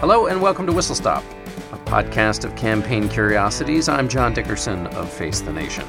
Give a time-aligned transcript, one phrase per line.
[0.00, 1.24] Hello and welcome to Whistle Stop,
[1.72, 3.88] a podcast of campaign curiosities.
[3.88, 5.82] I'm John Dickerson of Face the Nation.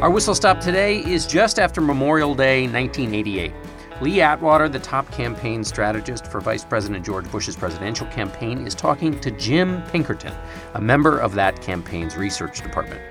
[0.00, 3.52] Our Whistle Stop today is just after Memorial Day 1988.
[4.00, 9.20] Lee Atwater, the top campaign strategist for Vice President George Bush's presidential campaign, is talking
[9.20, 10.32] to Jim Pinkerton,
[10.72, 13.02] a member of that campaign's research department.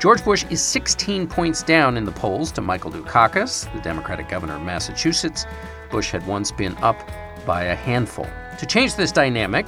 [0.00, 4.56] George Bush is 16 points down in the polls to Michael Dukakis, the Democratic governor
[4.56, 5.46] of Massachusetts.
[5.88, 7.08] Bush had once been up
[7.46, 8.26] by a handful.
[8.58, 9.66] To change this dynamic,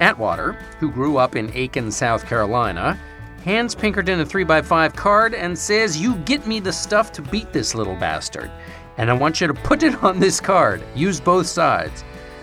[0.00, 2.98] Atwater, who grew up in Aiken, South Carolina,
[3.44, 7.76] hands Pinkerton a 3x5 card and says, You get me the stuff to beat this
[7.76, 8.50] little bastard.
[8.96, 10.82] And I want you to put it on this card.
[10.96, 12.02] Use both sides.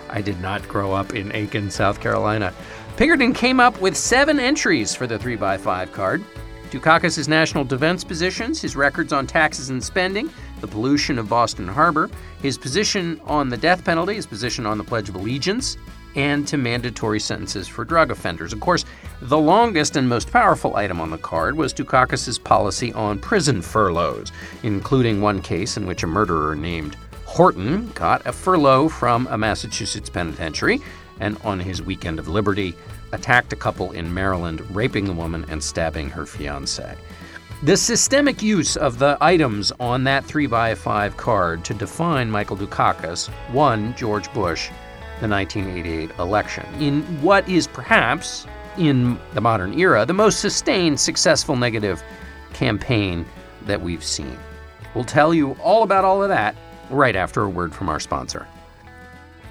[0.09, 2.53] I did not grow up in Aiken, South Carolina.
[2.95, 6.23] Pinkerton came up with seven entries for the 3x5 card.
[6.71, 10.29] Dukakis' national defense positions, his records on taxes and spending,
[10.61, 12.09] the pollution of Boston Harbor,
[12.41, 15.75] his position on the death penalty, his position on the Pledge of Allegiance,
[16.15, 18.53] and to mandatory sentences for drug offenders.
[18.53, 18.85] Of course,
[19.21, 24.31] the longest and most powerful item on the card was Dukakis' policy on prison furloughs,
[24.63, 30.09] including one case in which a murderer named Horton got a furlough from a Massachusetts
[30.09, 30.79] penitentiary
[31.19, 32.75] and on his weekend of liberty
[33.11, 36.95] attacked a couple in Maryland, raping the woman and stabbing her fiance.
[37.63, 43.93] The systemic use of the items on that 3x5 card to define Michael Dukakis won
[43.95, 44.69] George Bush
[45.21, 51.55] the 1988 election in what is perhaps, in the modern era, the most sustained, successful
[51.55, 52.01] negative
[52.53, 53.25] campaign
[53.67, 54.37] that we've seen.
[54.95, 56.55] We'll tell you all about all of that
[56.89, 58.47] right after a word from our sponsor.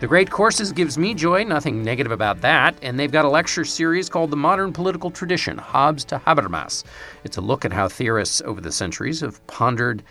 [0.00, 3.66] The Great Courses gives me joy, nothing negative about that, and they've got a lecture
[3.66, 6.84] series called The Modern Political Tradition Hobbes to Habermas.
[7.22, 10.02] It's a look at how theorists over the centuries have pondered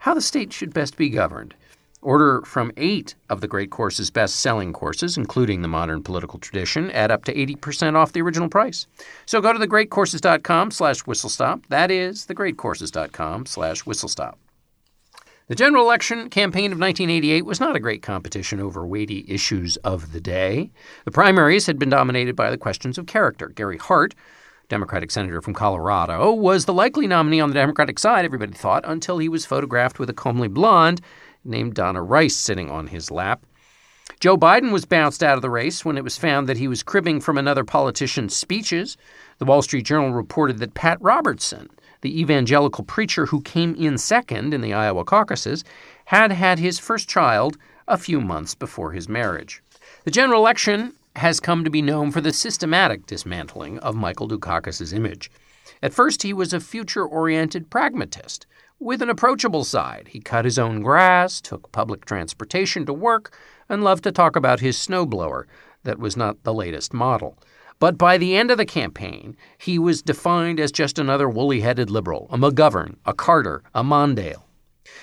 [0.00, 1.54] how the state should best be governed.
[2.02, 6.90] Order from eight of the Great Courses best selling courses, including the modern political tradition,
[6.90, 8.86] at up to 80% off the original price.
[9.24, 11.64] So go to thegreatcourses.com slash whistlestop.
[11.70, 14.34] That is thegreatcourses.com slash whistlestop.
[15.48, 20.12] The general election campaign of 1988 was not a great competition over weighty issues of
[20.12, 20.70] the day.
[21.06, 23.48] The primaries had been dominated by the questions of character.
[23.48, 24.14] Gary Hart,
[24.68, 29.16] Democratic senator from Colorado, was the likely nominee on the Democratic side, everybody thought, until
[29.16, 31.00] he was photographed with a comely blonde
[31.44, 33.46] named Donna Rice sitting on his lap.
[34.20, 36.82] Joe Biden was bounced out of the race when it was found that he was
[36.82, 38.98] cribbing from another politician's speeches.
[39.38, 41.70] The Wall Street Journal reported that Pat Robertson,
[42.00, 45.64] the evangelical preacher who came in second in the Iowa caucuses,
[46.06, 49.62] had had his first child a few months before his marriage.
[50.04, 54.92] The general election has come to be known for the systematic dismantling of Michael Dukakis'
[54.92, 55.30] image.
[55.82, 58.46] At first, he was a future oriented pragmatist
[58.78, 60.08] with an approachable side.
[60.08, 63.36] He cut his own grass, took public transportation to work,
[63.68, 65.44] and loved to talk about his snowblower
[65.84, 67.36] that was not the latest model.
[67.80, 71.90] But by the end of the campaign, he was defined as just another woolly headed
[71.90, 74.42] liberal, a McGovern, a Carter, a Mondale.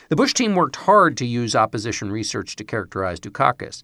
[0.10, 3.84] The Bush team worked hard to use opposition research to characterize Dukakis.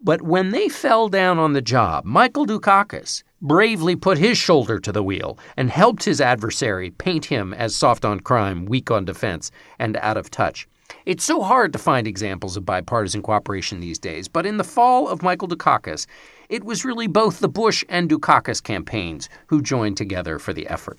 [0.00, 4.92] But when they fell down on the job, Michael Dukakis bravely put his shoulder to
[4.92, 9.50] the wheel and helped his adversary paint him as soft on crime, weak on defense,
[9.80, 10.68] and out of touch.
[11.04, 15.08] It's so hard to find examples of bipartisan cooperation these days, but in the fall
[15.08, 16.06] of Michael Dukakis,
[16.48, 20.98] it was really both the Bush and Dukakis campaigns who joined together for the effort.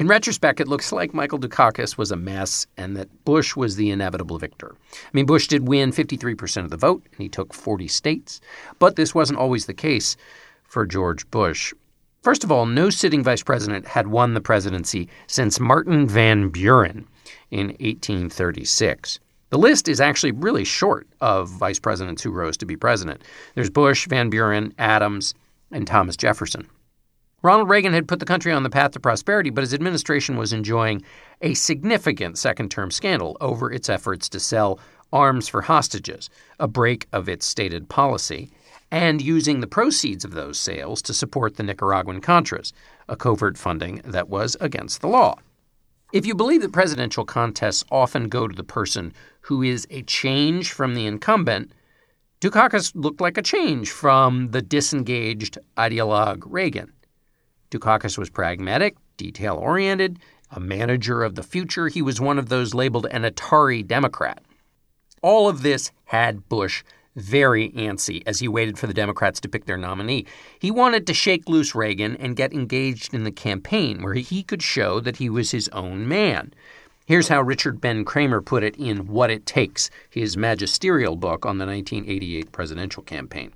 [0.00, 3.90] In retrospect, it looks like Michael Dukakis was a mess and that Bush was the
[3.90, 4.74] inevitable victor.
[4.92, 8.40] I mean, Bush did win 53% of the vote, and he took 40 states,
[8.78, 10.16] but this wasn't always the case
[10.64, 11.74] for George Bush.
[12.22, 17.06] First of all, no sitting vice president had won the presidency since Martin Van Buren
[17.50, 19.18] in 1836.
[19.52, 23.20] The list is actually really short of vice presidents who rose to be president.
[23.54, 25.34] There's Bush, Van Buren, Adams,
[25.70, 26.66] and Thomas Jefferson.
[27.42, 30.54] Ronald Reagan had put the country on the path to prosperity, but his administration was
[30.54, 31.02] enjoying
[31.42, 34.80] a significant second term scandal over its efforts to sell
[35.12, 38.50] arms for hostages, a break of its stated policy,
[38.90, 42.72] and using the proceeds of those sales to support the Nicaraguan Contras,
[43.06, 45.36] a covert funding that was against the law.
[46.12, 50.70] If you believe that presidential contests often go to the person who is a change
[50.70, 51.72] from the incumbent,
[52.42, 56.92] Dukakis looked like a change from the disengaged ideologue Reagan.
[57.70, 60.18] Dukakis was pragmatic, detail oriented,
[60.50, 61.88] a manager of the future.
[61.88, 64.42] He was one of those labeled an Atari Democrat.
[65.22, 66.84] All of this had Bush
[67.16, 70.26] very antsy as he waited for the Democrats to pick their nominee.
[70.58, 74.62] He wanted to shake loose Reagan and get engaged in the campaign where he could
[74.62, 76.54] show that he was his own man.
[77.04, 81.58] Here's how Richard Ben Cramer put it in What It Takes, his magisterial book on
[81.58, 83.52] the 1988 presidential campaign.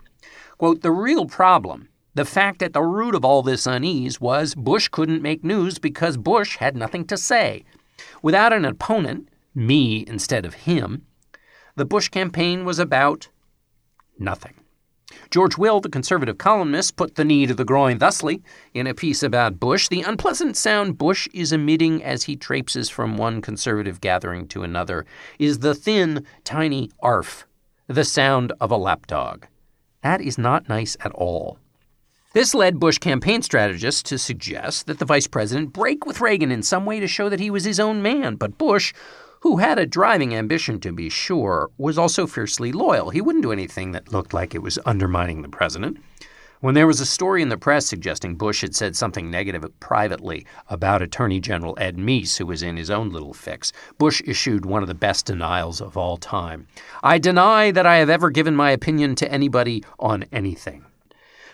[0.59, 4.89] Quote, the real problem, the fact at the root of all this unease, was Bush
[4.89, 7.65] couldn't make news because Bush had nothing to say.
[8.21, 11.07] Without an opponent, me instead of him,
[11.77, 13.29] the Bush campaign was about
[14.19, 14.55] nothing.
[15.31, 18.43] George Will, the conservative columnist, put the knee to the groin thusly
[18.75, 23.17] in a piece about Bush the unpleasant sound Bush is emitting as he traipses from
[23.17, 25.07] one conservative gathering to another
[25.39, 27.47] is the thin, tiny arf,
[27.87, 29.47] the sound of a lapdog.
[30.03, 31.59] That is not nice at all.
[32.33, 36.63] This led Bush campaign strategists to suggest that the vice president break with Reagan in
[36.63, 38.93] some way to show that he was his own man, but Bush,
[39.47, 43.11] who had a driving ambition to be sure, was also fiercely loyal.
[43.11, 45.99] He wouldn't do anything that looked like it was undermining the president.
[46.59, 50.45] When there was a story in the press suggesting Bush had said something negative privately
[50.69, 54.83] about Attorney General Ed Meese, who was in his own little fix, Bush issued one
[54.83, 56.67] of the best denials of all time.
[57.05, 60.85] I deny that I have ever given my opinion to anybody on anything.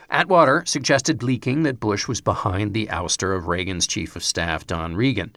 [0.08, 4.96] Atwater suggested leaking that Bush was behind the ouster of Reagan's chief of staff, Don
[4.96, 5.36] Regan.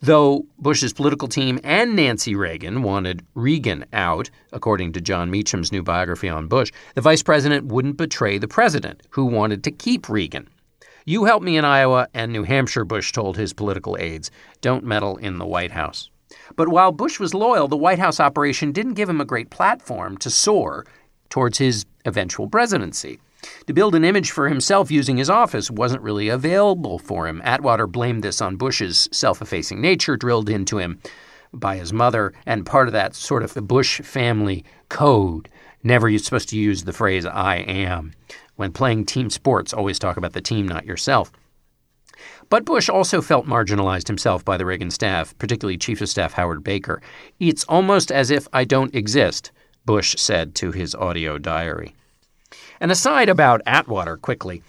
[0.00, 5.82] Though Bush's political team and Nancy Reagan wanted Regan out, according to Jon Meacham's new
[5.82, 10.48] biography on Bush, the vice president wouldn't betray the president, who wanted to keep Regan.
[11.06, 14.30] You help me in Iowa and New Hampshire, Bush told his political aides.
[14.60, 16.10] Don't meddle in the White House.
[16.56, 20.16] But while Bush was loyal, the White House operation didn't give him a great platform
[20.18, 20.84] to soar
[21.30, 23.20] towards his eventual presidency.
[23.66, 27.42] To build an image for himself using his office wasn't really available for him.
[27.44, 31.00] Atwater blamed this on Bush's self effacing nature drilled into him
[31.52, 35.48] by his mother, and part of that sort of the Bush family code.
[35.82, 38.12] Never you're supposed to use the phrase I am.
[38.56, 41.30] When playing team sports, always talk about the team, not yourself.
[42.48, 46.64] But Bush also felt marginalized himself by the Reagan staff, particularly Chief of Staff Howard
[46.64, 47.02] Baker.
[47.38, 49.50] It's almost as if I don't exist,
[49.84, 51.94] Bush said to his audio diary.
[52.80, 54.62] An aside about Atwater quickly.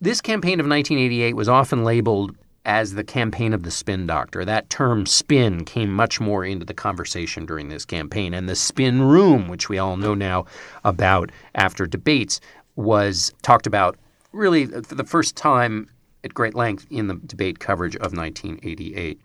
[0.00, 2.34] This campaign of 1988 was often labeled
[2.64, 4.44] as the campaign of the spin doctor.
[4.44, 8.32] That term spin came much more into the conversation during this campaign.
[8.32, 10.46] And the spin room, which we all know now
[10.84, 12.40] about after debates,
[12.76, 13.98] was talked about
[14.32, 15.88] really for the first time
[16.24, 19.20] at great length in the debate coverage of 1988.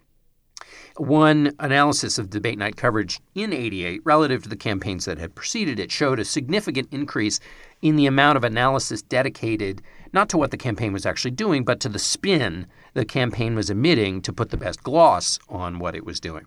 [0.98, 5.78] One analysis of debate night coverage in 88 relative to the campaigns that had preceded
[5.78, 7.42] it showed a significant increase
[7.82, 9.82] in the amount of analysis dedicated
[10.14, 13.70] not to what the campaign was actually doing, but to the spin the campaign was
[13.70, 16.46] emitting to put the best gloss on what it was doing.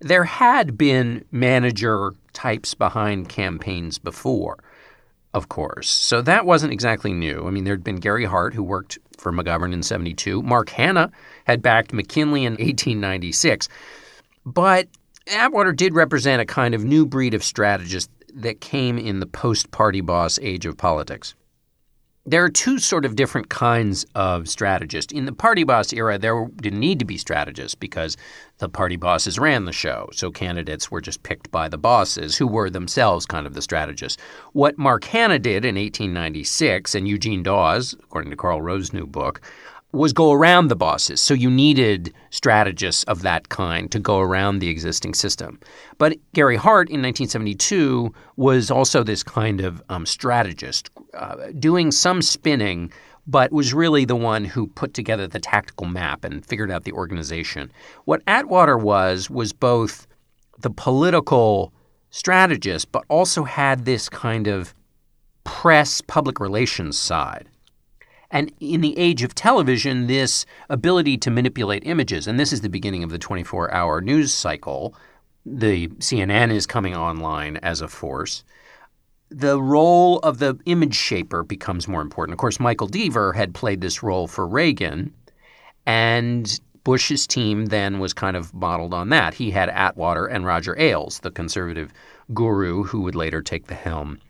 [0.00, 4.64] There had been manager types behind campaigns before
[5.34, 5.88] of course.
[5.88, 7.46] So that wasn't exactly new.
[7.46, 10.42] I mean, there'd been Gary Hart, who worked for McGovern in 72.
[10.42, 11.10] Mark Hanna
[11.46, 13.68] had backed McKinley in 1896.
[14.44, 14.88] But
[15.32, 19.70] Atwater did represent a kind of new breed of strategist that came in the post
[19.70, 21.34] party boss age of politics
[22.24, 25.12] there are two sort of different kinds of strategists.
[25.12, 28.16] In the party boss era, there didn't need to be strategists because
[28.58, 30.08] the party bosses ran the show.
[30.12, 34.22] So candidates were just picked by the bosses, who were themselves kind of the strategists.
[34.52, 39.40] What Mark Hanna did in 1896, and Eugene Dawes, according to Karl Rove's new book,
[39.92, 41.20] was go around the bosses.
[41.20, 45.60] So you needed strategists of that kind to go around the existing system.
[45.98, 52.22] But Gary Hart in 1972 was also this kind of um, strategist, uh, doing some
[52.22, 52.90] spinning,
[53.26, 56.92] but was really the one who put together the tactical map and figured out the
[56.92, 57.70] organization.
[58.06, 60.06] What Atwater was, was both
[60.58, 61.72] the political
[62.10, 64.74] strategist, but also had this kind of
[65.44, 67.48] press public relations side.
[68.32, 72.70] And in the age of television, this ability to manipulate images, and this is the
[72.70, 74.96] beginning of the 24 hour news cycle,
[75.44, 78.42] the CNN is coming online as a force.
[79.28, 82.32] The role of the image shaper becomes more important.
[82.32, 85.12] Of course, Michael Deaver had played this role for Reagan,
[85.84, 89.34] and Bush's team then was kind of modeled on that.
[89.34, 91.92] He had Atwater and Roger Ailes, the conservative
[92.32, 94.20] guru who would later take the helm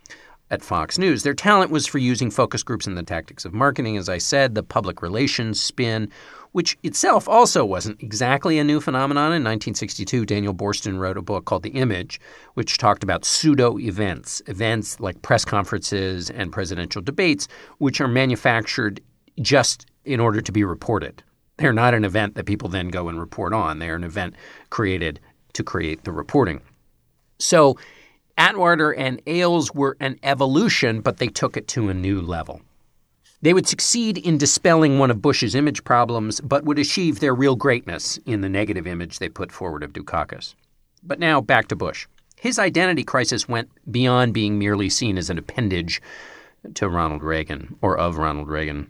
[0.52, 1.23] at Fox News.
[1.23, 4.54] Their talent was for using focus groups and the tactics of marketing, as I said,
[4.54, 6.11] the public relations spin,
[6.52, 9.32] which itself also wasn't exactly a new phenomenon.
[9.32, 12.21] In 1962, Daniel Boorstin wrote a book called The Image,
[12.52, 19.00] which talked about pseudo events, events like press conferences and presidential debates, which are manufactured
[19.40, 21.23] just in order to be reported.
[21.56, 23.78] They're not an event that people then go and report on.
[23.78, 24.35] They're an event
[24.68, 25.18] created
[25.54, 26.61] to create the reporting.
[27.38, 27.78] So
[28.42, 32.61] Atwater and Ailes were an evolution, but they took it to a new level.
[33.40, 37.54] They would succeed in dispelling one of Bush's image problems, but would achieve their real
[37.54, 40.56] greatness in the negative image they put forward of Dukakis.
[41.04, 42.08] But now back to Bush.
[42.34, 46.02] His identity crisis went beyond being merely seen as an appendage
[46.75, 48.88] to Ronald Reagan or of Ronald Reagan.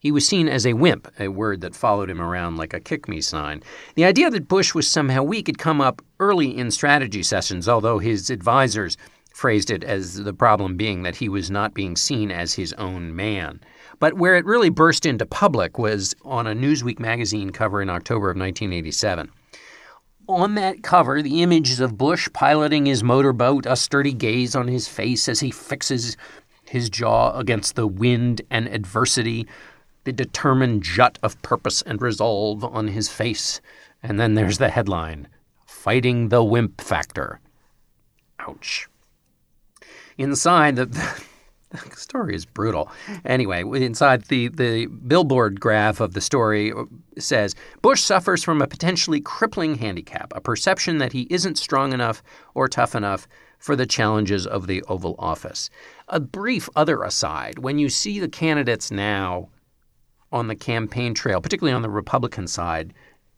[0.00, 3.08] He was seen as a wimp, a word that followed him around like a kick
[3.08, 3.62] me sign.
[3.96, 7.98] The idea that Bush was somehow weak had come up early in strategy sessions, although
[7.98, 8.96] his advisors
[9.34, 13.14] phrased it as the problem being that he was not being seen as his own
[13.14, 13.60] man.
[13.98, 18.30] But where it really burst into public was on a Newsweek magazine cover in October
[18.30, 19.30] of 1987.
[20.28, 24.86] On that cover, the images of Bush piloting his motorboat, a sturdy gaze on his
[24.86, 26.16] face as he fixes
[26.64, 29.46] his jaw against the wind and adversity,
[30.08, 33.60] the determined jut of purpose and resolve on his face.
[34.02, 35.28] And then there's the headline
[35.66, 37.40] Fighting the Wimp Factor.
[38.38, 38.88] Ouch.
[40.16, 42.90] Inside, the, the story is brutal.
[43.26, 46.84] Anyway, inside the, the billboard graph of the story uh,
[47.18, 52.22] says Bush suffers from a potentially crippling handicap, a perception that he isn't strong enough
[52.54, 55.68] or tough enough for the challenges of the Oval Office.
[56.08, 59.50] A brief other aside when you see the candidates now
[60.32, 62.92] on the campaign trail, particularly on the Republican side,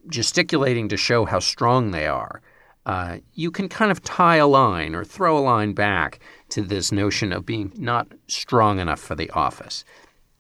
[0.09, 2.41] gesticulating to show how strong they are,
[2.87, 6.19] uh, you can kind of tie a line or throw a line back
[6.49, 9.85] to this notion of being not strong enough for the office.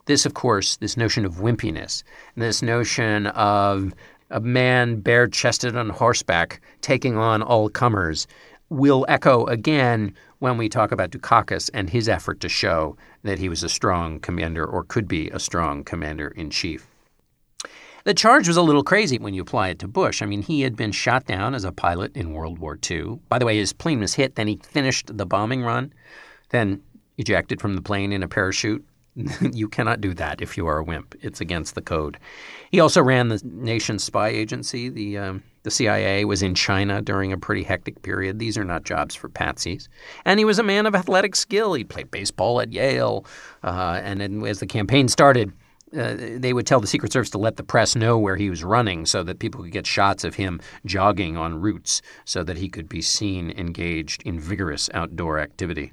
[0.06, 2.02] This, of course, this notion of wimpiness,
[2.36, 3.94] this notion of
[4.30, 8.26] a man bare chested on horseback taking on all comers,
[8.70, 13.48] will echo again when we talk about Dukakis and his effort to show that he
[13.48, 16.88] was a strong commander or could be a strong commander in chief.
[18.04, 20.22] The charge was a little crazy when you apply it to Bush.
[20.22, 23.20] I mean, he had been shot down as a pilot in World War II.
[23.28, 25.92] By the way, his plane was hit, then he finished the bombing run,
[26.48, 26.82] then
[27.18, 28.82] ejected from the plane in a parachute.
[29.52, 31.14] you cannot do that if you are a wimp.
[31.20, 32.18] It's against the code.
[32.70, 34.88] He also ran the nation's spy agency.
[34.88, 38.38] The um, the CIA was in China during a pretty hectic period.
[38.38, 39.88] These are not jobs for patsies.
[40.24, 41.74] And he was a man of athletic skill.
[41.74, 43.26] He played baseball at Yale.
[43.62, 45.52] Uh, and then as the campaign started,
[45.96, 48.62] uh, they would tell the Secret Service to let the press know where he was
[48.62, 52.68] running so that people could get shots of him jogging on routes so that he
[52.68, 55.92] could be seen engaged in vigorous outdoor activity.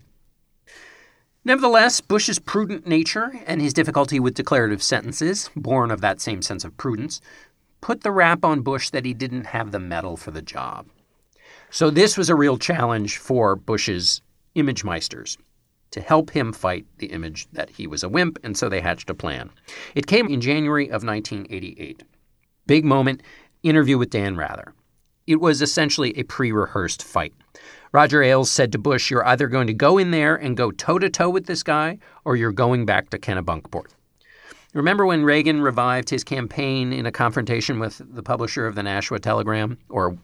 [1.48, 6.66] Nevertheless, Bush's prudent nature and his difficulty with declarative sentences, born of that same sense
[6.66, 7.22] of prudence,
[7.80, 10.88] put the rap on Bush that he didn't have the mettle for the job.
[11.70, 14.22] So this was a real challenge for Bush's
[14.56, 15.38] image meisters
[15.92, 19.10] to help him fight the image that he was a wimp, and so they hatched
[19.10, 19.50] a plan.
[19.96, 22.04] It came in January of 1988.
[22.66, 23.24] Big moment
[23.64, 24.74] interview with Dan Rather.
[25.26, 27.34] It was essentially a pre rehearsed fight.
[27.92, 31.00] Roger Ailes said to Bush, You're either going to go in there and go toe
[31.00, 33.88] to toe with this guy, or you're going back to Kennebunkport.
[34.74, 39.20] Remember when Reagan revived his campaign in a confrontation with the publisher of the Nashua
[39.20, 40.18] Telegram, or,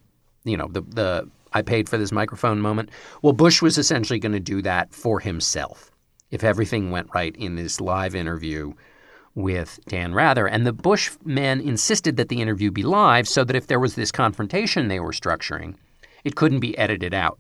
[0.44, 2.90] you know, the, the I paid for this microphone moment?
[3.22, 5.92] Well, Bush was essentially going to do that for himself
[6.32, 8.74] if everything went right in this live interview
[9.36, 10.48] with Dan Rather.
[10.48, 13.96] And the Bush men insisted that the interview be live so that if there was
[13.96, 15.76] this confrontation they were structuring,
[16.24, 17.40] it couldn't be edited out.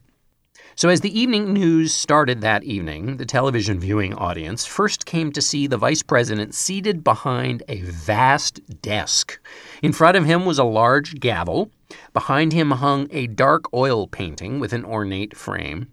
[0.75, 5.41] So, as the evening news started that evening, the television viewing audience first came to
[5.41, 9.39] see the vice president seated behind a vast desk.
[9.83, 11.69] In front of him was a large gavel.
[12.11, 15.89] Behind him hung a dark oil painting with an ornate frame.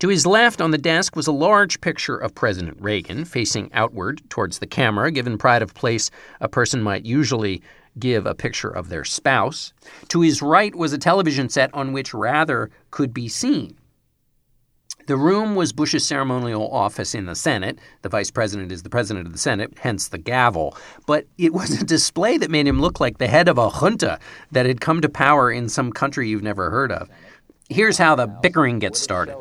[0.00, 4.28] To his left on the desk was a large picture of President Reagan facing outward
[4.28, 7.62] towards the camera, given pride of place a person might usually
[7.96, 9.72] give a picture of their spouse.
[10.08, 13.76] To his right was a television set on which Rather could be seen.
[15.06, 17.78] The room was Bush's ceremonial office in the Senate.
[18.02, 20.76] The vice president is the president of the Senate, hence the gavel.
[21.06, 24.18] But it was a display that made him look like the head of a junta
[24.50, 27.08] that had come to power in some country you've never heard of.
[27.68, 29.36] Here's how the bickering gets started.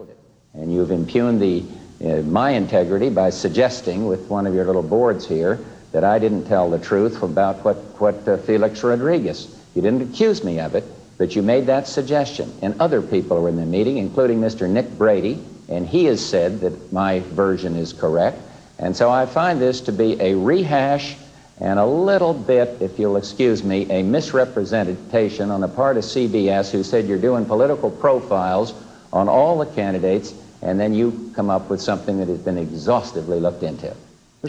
[0.54, 1.64] And you've impugned the,
[2.04, 5.60] uh, my integrity by suggesting with one of your little boards here
[5.94, 9.60] that I didn't tell the truth about what, what uh, Felix Rodriguez.
[9.74, 10.84] You didn't accuse me of it,
[11.18, 12.54] but you made that suggestion.
[12.62, 14.70] And other people were in the meeting, including Mr.
[14.70, 18.40] Nick Brady, and he has said that my version is correct.
[18.80, 21.16] And so I find this to be a rehash
[21.60, 26.70] and a little bit, if you'll excuse me, a misrepresentation on the part of CBS
[26.70, 28.74] who said you're doing political profiles
[29.14, 33.40] on all the candidates, and then you come up with something that has been exhaustively
[33.40, 33.96] looked into.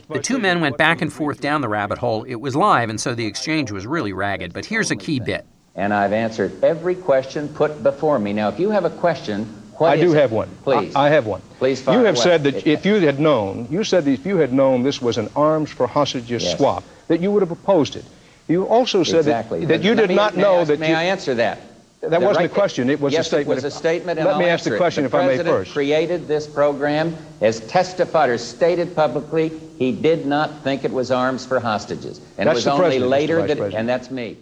[0.09, 2.25] The two men went back and forth down the rabbit hole.
[2.25, 4.53] It was live, and so the exchange was really ragged.
[4.53, 5.47] But here's a key bit.
[5.77, 8.33] And I've answered every question put before me.
[8.33, 9.47] Now, if you have a question,
[9.81, 10.49] I do have one.
[10.65, 10.95] Please.
[10.95, 11.43] I, I have one.
[11.59, 14.53] Please You have said that if you had known, you said that if you had
[14.53, 16.57] known this was an arms for hostages yes.
[16.57, 18.05] swap, that you would have opposed it.
[18.49, 19.61] You also said exactly.
[19.61, 21.59] that, that you did me, not know ask, that May you, I answer that?
[22.01, 22.91] That The wasn't right- a question.
[22.91, 23.59] It was yes, a statement.
[23.61, 24.19] It was a statement.
[24.19, 25.73] Let I'll me ask the question the if I may president first.
[25.73, 31.45] created this program, has testified or stated publicly he did not think it was arms
[31.45, 34.37] for hostages, and That's it was only later that, and that's me.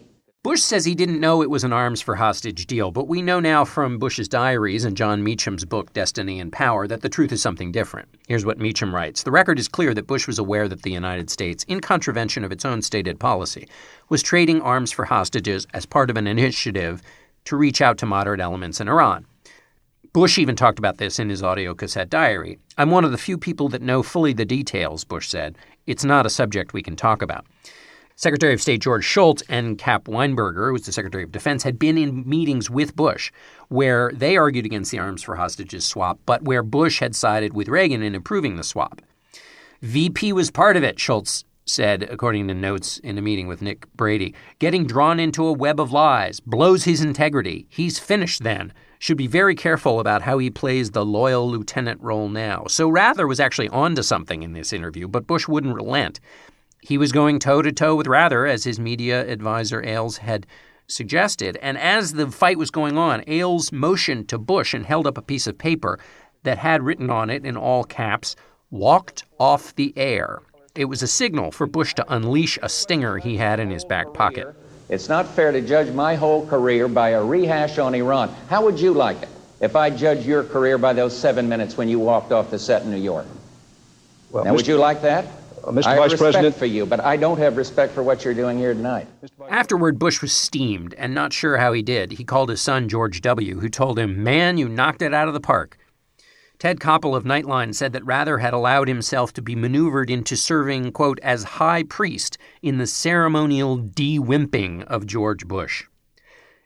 [0.45, 3.41] Bush says he didn't know it was an arms for hostage deal, but we know
[3.41, 7.41] now from Bush's diaries and Jon Meacham's book, Destiny and Power, that the truth is
[7.41, 8.11] something different.
[8.29, 11.31] Here's what Meacham writes The record is clear that Bush was aware that the United
[11.31, 13.67] States, in contravention of its own stated policy,
[14.11, 17.01] was trading arms for hostages as part of an initiative
[17.47, 19.25] to reach out to moderate elements in Iran.
[20.13, 22.59] Bush even talked about this in his audio cassette diary.
[22.77, 25.57] I'm one of the few people that know fully the details, Bush said.
[25.87, 27.47] It's not a subject we can talk about.
[28.17, 31.81] Secretary of State George Shultz and Cap Weinberger, who was the Secretary of Defense, had
[31.81, 33.33] been in meetings with Bush
[33.69, 37.69] where they argued against the arms for hostages swap, but where Bush had sided with
[37.69, 39.03] Reagan in approving the swap.
[39.83, 43.87] VP was part of it, Shultz said, according to notes in a meeting with Nick
[43.97, 44.35] Brady.
[44.59, 47.67] Getting drawn into a web of lies blows his integrity.
[47.69, 48.73] He's finished then.
[48.99, 52.65] Should be very careful about how he plays the loyal lieutenant role now.
[52.69, 56.21] So Rather was actually onto something in this interview, but Bush wouldn't relent.
[56.85, 60.47] He was going toe to toe with Rather, as his media advisor Ailes had
[60.87, 61.57] suggested.
[61.63, 65.23] And as the fight was going on, Ailes motioned to Bush and held up a
[65.23, 65.99] piece of paper
[66.43, 68.37] that had written on it in all caps,
[68.71, 70.43] walked off the air.
[70.75, 74.13] It was a signal for Bush to unleash a stinger he had in his back
[74.13, 74.55] pocket.
[74.91, 78.29] It's not fair to judge my whole career by a rehash on Iran.
[78.51, 81.89] How would you like it if I judged your career by those seven minutes when
[81.89, 83.27] you walked off the set in New York?
[84.31, 85.25] Well, Now, would you like that?
[85.65, 85.87] Uh, Mr.
[85.87, 88.59] I Vice respect President- for you, but I don't have respect for what you're doing
[88.59, 89.07] here tonight.
[89.49, 92.13] Afterward, Bush was steamed and not sure how he did.
[92.13, 95.35] He called his son, George W., who told him, Man, you knocked it out of
[95.35, 95.79] the park.
[96.59, 100.93] Ted Koppel of Nightline said that Rather had allowed himself to be maneuvered into serving,
[100.93, 105.85] quote, as high priest in the ceremonial de-wimping of George Bush.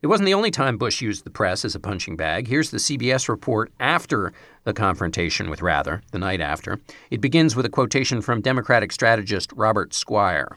[0.01, 2.47] It wasn't the only time Bush used the press as a punching bag.
[2.47, 6.79] Here's the CBS report after the confrontation with Rather, the night after.
[7.11, 10.55] It begins with a quotation from Democratic strategist Robert Squier.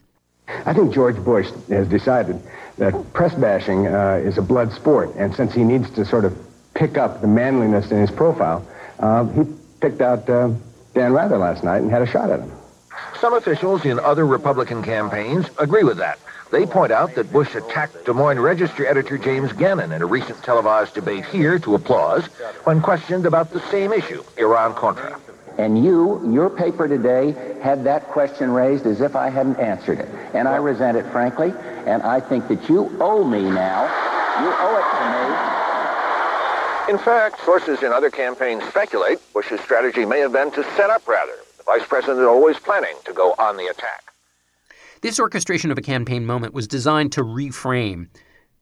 [0.48, 2.40] I think George Bush has decided
[2.78, 6.38] that press bashing uh, is a blood sport, and since he needs to sort of
[6.76, 8.64] pick up the manliness in his profile,
[9.00, 9.42] uh, he
[9.80, 10.52] picked out uh,
[10.94, 12.52] Dan Rather last night and had a shot at him.
[13.20, 16.20] Some officials in other Republican campaigns agree with that.
[16.52, 20.44] They point out that Bush attacked Des Moines Register editor James Gannon in a recent
[20.44, 22.26] televised debate here to applause
[22.66, 25.18] when questioned about the same issue, Iran-Contra.
[25.58, 30.10] And you, your paper today, had that question raised as if I hadn't answered it.
[30.34, 31.54] And I resent it, frankly,
[31.86, 33.84] and I think that you owe me now.
[34.42, 35.06] You owe it to
[36.90, 36.98] me.
[36.98, 41.08] In fact, sources in other campaigns speculate Bush's strategy may have been to set up
[41.08, 41.32] Rather.
[41.58, 44.11] The vice president is always planning to go on the attack.
[45.02, 48.08] This orchestration of a campaign moment was designed to reframe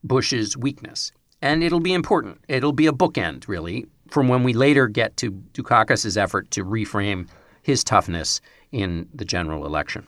[0.02, 1.12] Bush's weakness.
[1.42, 2.38] And it'll be important.
[2.48, 7.28] It'll be a bookend, really, from when we later get to Dukakis's effort to reframe
[7.62, 8.40] his toughness
[8.72, 10.06] in the general election.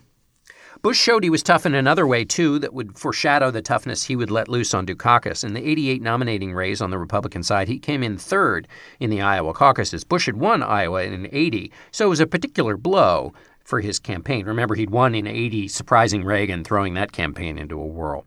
[0.80, 4.16] Bush showed he was tough in another way, too, that would foreshadow the toughness he
[4.16, 5.44] would let loose on Dukakis.
[5.44, 8.66] In the 88 nominating race on the Republican side, he came in third
[8.98, 10.02] in the Iowa caucuses.
[10.02, 13.32] Bush had won Iowa in 80, so it was a particular blow
[13.72, 14.44] for his campaign.
[14.44, 18.26] Remember, he'd won in 80, surprising Reagan, throwing that campaign into a whirl.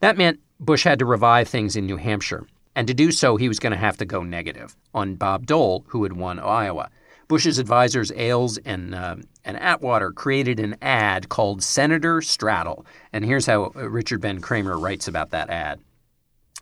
[0.00, 2.48] That meant Bush had to revive things in New Hampshire.
[2.74, 5.84] And to do so, he was going to have to go negative on Bob Dole,
[5.86, 6.90] who had won Iowa.
[7.28, 9.14] Bush's advisors, Ailes and, uh,
[9.44, 12.84] and Atwater, created an ad called Senator Straddle.
[13.12, 15.78] And here's how Richard Ben Cramer writes about that ad.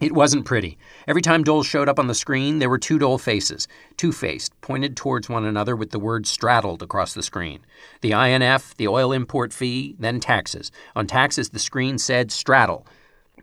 [0.00, 0.78] It wasn't pretty.
[1.06, 4.58] Every time Dole showed up on the screen, there were two Dole faces, two faced,
[4.62, 7.60] pointed towards one another with the word straddled across the screen.
[8.00, 10.72] The INF, the oil import fee, then taxes.
[10.96, 12.86] On taxes, the screen said straddle,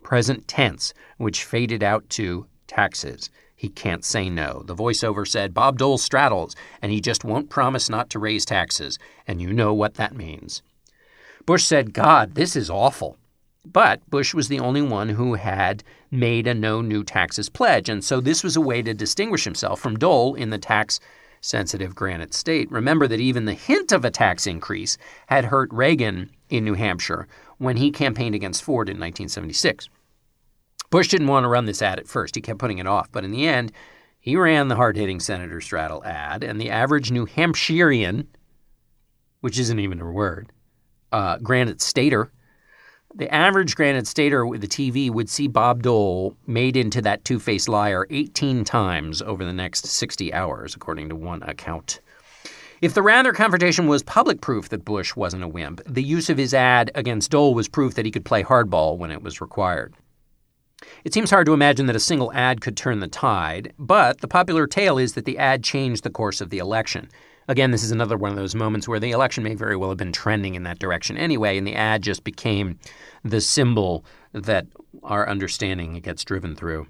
[0.02, 3.30] present tense, which faded out to taxes.
[3.56, 4.64] He can't say no.
[4.66, 8.98] The voiceover said Bob Dole straddles, and he just won't promise not to raise taxes,
[9.28, 10.64] and you know what that means.
[11.46, 13.18] Bush said, God, this is awful.
[13.73, 18.03] But Bush was the only one who had made a no new taxes pledge, and
[18.03, 20.99] so this was a way to distinguish himself from Dole in the tax
[21.41, 22.71] sensitive Granite State.
[22.71, 27.27] Remember that even the hint of a tax increase had hurt Reagan in New Hampshire
[27.58, 29.89] when he campaigned against Ford in 1976.
[30.89, 32.36] Bush didn't want to run this ad at first.
[32.36, 33.12] He kept putting it off.
[33.12, 33.73] But in the end,
[34.19, 38.27] he ran the hard hitting Senator Straddle ad, and the average New Hampshirean,
[39.41, 40.51] which isn't even a word,
[41.12, 42.32] uh, Granite Stater,
[43.17, 47.39] the average Granite Stater with the TV would see Bob Dole made into that two
[47.39, 51.99] faced liar 18 times over the next 60 hours, according to one account.
[52.80, 56.38] If the Rather confrontation was public proof that Bush wasn't a wimp, the use of
[56.38, 59.95] his ad against Dole was proof that he could play hardball when it was required.
[61.03, 64.27] It seems hard to imagine that a single ad could turn the tide, but the
[64.27, 67.10] popular tale is that the ad changed the course of the election.
[67.50, 69.98] Again, this is another one of those moments where the election may very well have
[69.98, 72.78] been trending in that direction anyway, and the ad just became
[73.24, 74.68] the symbol that
[75.04, 76.88] our understanding gets driven through.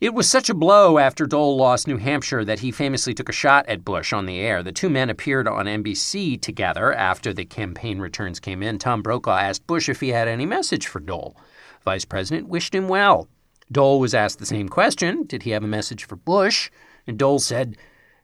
[0.00, 3.32] It was such a blow after Dole lost New Hampshire that he famously took a
[3.32, 4.62] shot at Bush on the air.
[4.62, 8.78] The two men appeared on NBC together after the campaign returns came in.
[8.78, 11.36] Tom Brokaw asked Bush if he had any message for Dole.
[11.84, 13.28] Vice President wished him well.
[13.72, 16.70] Dole was asked the same question Did he have a message for Bush?
[17.08, 17.76] And Dole said,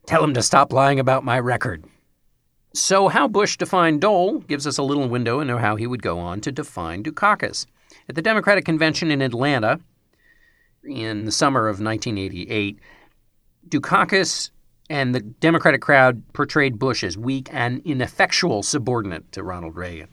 [0.06, 1.84] Tell him to stop lying about my record.
[2.74, 6.18] So, how Bush defined Dole gives us a little window into how he would go
[6.18, 7.66] on to define Dukakis.
[8.08, 9.80] At the Democratic Convention in Atlanta
[10.82, 12.78] in the summer of 1988,
[13.68, 14.50] Dukakis
[14.90, 20.08] and the Democratic crowd portrayed Bush as weak and ineffectual subordinate to Ronald Reagan.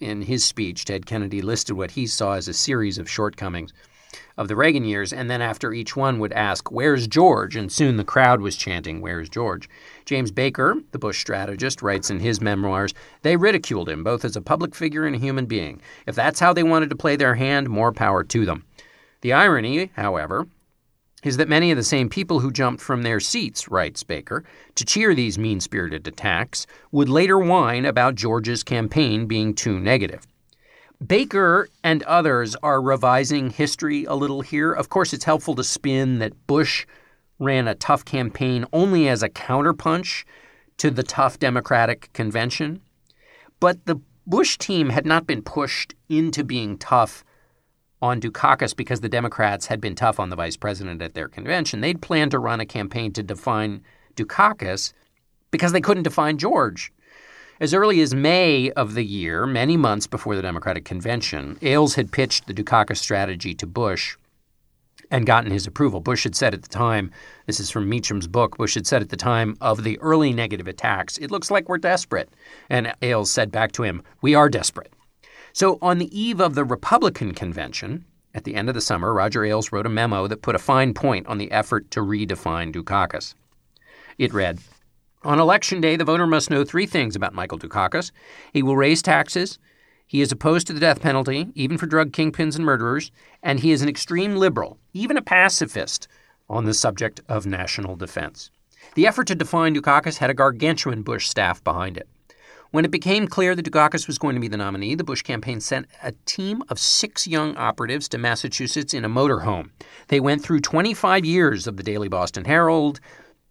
[0.00, 3.72] In his speech, Ted Kennedy listed what he saw as a series of shortcomings
[4.36, 7.56] of the Reagan years, and then after each one would ask, Where's George?
[7.56, 9.68] And soon the crowd was chanting, Where's George?
[10.04, 14.40] James Baker, the Bush strategist, writes in his memoirs, They ridiculed him both as a
[14.40, 15.80] public figure and a human being.
[16.06, 18.64] If that's how they wanted to play their hand, more power to them.
[19.20, 20.46] The irony, however,
[21.24, 24.84] is that many of the same people who jumped from their seats, writes Baker, to
[24.84, 30.26] cheer these mean spirited attacks would later whine about George's campaign being too negative.
[31.06, 34.72] Baker and others are revising history a little here.
[34.72, 36.86] Of course, it's helpful to spin that Bush
[37.38, 40.24] ran a tough campaign only as a counterpunch
[40.78, 42.80] to the tough Democratic convention.
[43.60, 47.24] But the Bush team had not been pushed into being tough
[48.00, 51.80] on Dukakis because the Democrats had been tough on the vice president at their convention.
[51.80, 53.82] They'd planned to run a campaign to define
[54.16, 54.92] Dukakis
[55.50, 56.92] because they couldn't define George.
[57.64, 62.12] As early as May of the year, many months before the Democratic convention, Ailes had
[62.12, 64.18] pitched the Dukakis strategy to Bush
[65.10, 66.00] and gotten his approval.
[66.00, 67.10] Bush had said at the time,
[67.46, 70.68] this is from Meacham's book, Bush had said at the time of the early negative
[70.68, 72.28] attacks, it looks like we're desperate.
[72.68, 74.92] And Ailes said back to him, we are desperate.
[75.54, 79.42] So on the eve of the Republican convention, at the end of the summer, Roger
[79.42, 83.32] Ailes wrote a memo that put a fine point on the effort to redefine Dukakis.
[84.18, 84.58] It read,
[85.24, 88.10] on election day, the voter must know three things about Michael Dukakis.
[88.52, 89.58] He will raise taxes,
[90.06, 93.10] he is opposed to the death penalty, even for drug kingpins and murderers,
[93.42, 96.08] and he is an extreme liberal, even a pacifist,
[96.48, 98.50] on the subject of national defense.
[98.94, 102.06] The effort to define Dukakis had a gargantuan Bush staff behind it.
[102.70, 105.60] When it became clear that Dukakis was going to be the nominee, the Bush campaign
[105.60, 109.70] sent a team of six young operatives to Massachusetts in a motorhome.
[110.08, 113.00] They went through 25 years of the Daily Boston Herald,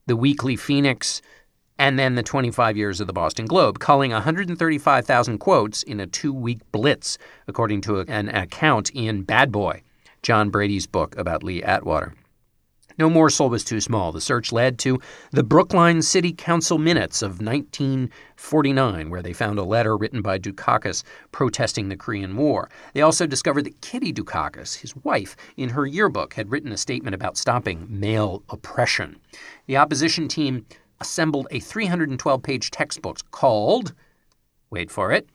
[0.05, 1.21] the Weekly Phoenix,
[1.83, 6.31] and then the 25 years of the Boston Globe, culling 135,000 quotes in a two
[6.31, 9.81] week blitz, according to an account in Bad Boy,
[10.21, 12.13] John Brady's book about Lee Atwater.
[12.97, 14.13] No more morsel was too small.
[14.13, 14.99] The search led to
[15.31, 21.03] the Brookline City Council minutes of 1949, where they found a letter written by Dukakis
[21.33, 22.69] protesting the Korean War.
[22.93, 27.13] They also discovered that Kitty Dukakis, his wife, in her yearbook had written a statement
[27.13, 29.17] about stopping male oppression.
[29.65, 30.65] The opposition team
[31.03, 33.93] assembled a 312 page textbook called,
[34.69, 35.27] wait for it,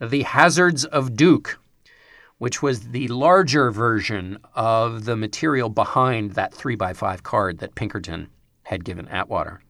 [0.00, 1.60] The Hazards of Duke,
[2.38, 8.28] which was the larger version of the material behind that 3x5 card that Pinkerton
[8.62, 9.60] had given Atwater.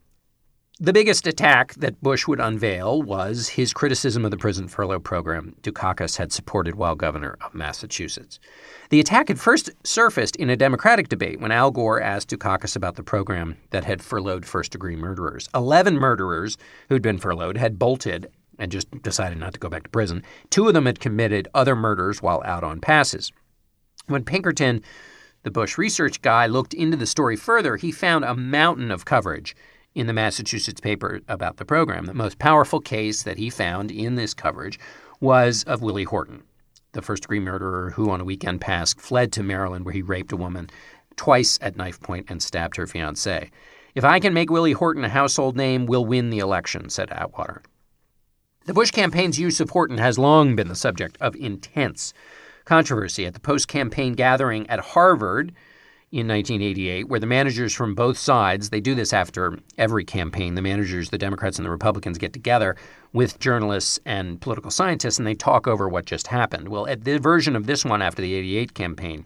[0.83, 5.55] The biggest attack that Bush would unveil was his criticism of the prison furlough program
[5.61, 8.41] Dukakis had supported while governor of Massachusetts.
[8.89, 12.97] The attack had first surfaced in a Democratic debate when Al Gore asked Dukakis about
[12.97, 15.51] the program that had furloughed first degree murderers.
[15.55, 16.57] Eleven murderers
[16.89, 20.23] who'd been furloughed had bolted and just decided not to go back to prison.
[20.49, 23.31] Two of them had committed other murders while out on passes.
[24.07, 24.83] When Pinkerton,
[25.43, 29.55] the Bush research guy, looked into the story further, he found a mountain of coverage
[29.95, 32.07] in the Massachusetts paper about the program.
[32.07, 34.79] The most powerful case that he found in this coverage
[35.21, 36.43] was of Willie Horton,
[36.93, 40.33] the first degree murderer who, on a weekend pass, fled to Maryland where he raped
[40.33, 40.71] a woman
[41.17, 43.51] twice at knife point and stabbed her fiancee.
[43.95, 47.63] If I can make Willie Horton a household name, we'll win the election, said Atwater.
[48.67, 52.15] The Bush campaign's use of Horton has long been the subject of intense
[52.65, 53.27] controversy.
[53.27, 55.53] At the post campaign gathering at Harvard,
[56.13, 60.63] in 1988 where the managers from both sides they do this after every campaign the
[60.63, 62.75] managers the democrats and the republicans get together
[63.13, 66.69] with journalists and political scientists and they talk over what just happened.
[66.69, 69.25] Well at the version of this one after the 88 campaign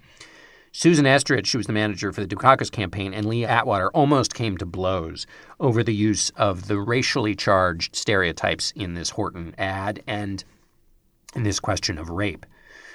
[0.73, 4.59] susan estrich who was the manager for the dukakis campaign and lee atwater almost came
[4.59, 5.27] to blows
[5.61, 10.45] over the use of the racially charged stereotypes in this horton ad and
[11.35, 12.45] in this question of rape.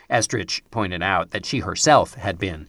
[0.10, 2.67] Estrich pointed out that she herself had been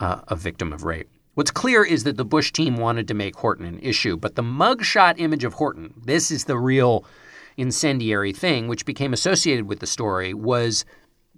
[0.00, 1.08] uh, a victim of rape.
[1.34, 4.42] What's clear is that the Bush team wanted to make Horton an issue, but the
[4.42, 7.04] mugshot image of Horton, this is the real
[7.56, 10.84] incendiary thing which became associated with the story, was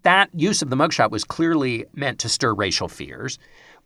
[0.02, 3.38] that use of the mugshot was clearly meant to stir racial fears,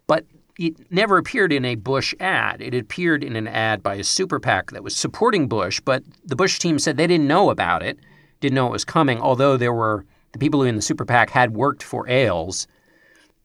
[0.07, 0.25] but
[0.59, 2.63] it never appeared in a Bush ad.
[2.63, 6.37] It appeared in an ad by a super PAC that was supporting Bush, but the
[6.37, 7.99] Bush team said they didn't know about it,
[8.41, 11.31] didn't know it was coming, although there were the people who in the super PAC
[11.31, 12.67] had worked for Ailes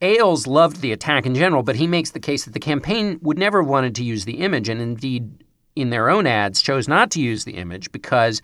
[0.01, 3.37] Ailes loved the attack in general, but he makes the case that the campaign would
[3.37, 5.43] never have wanted to use the image, and indeed,
[5.75, 8.41] in their own ads, chose not to use the image because